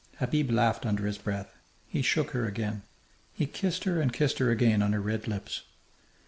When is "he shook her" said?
1.87-2.47